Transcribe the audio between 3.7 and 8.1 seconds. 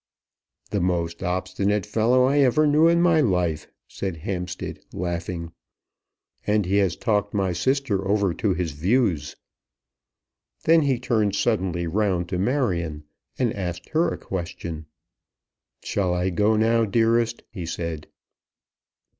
said Hampstead, laughing. "And he has talked my sister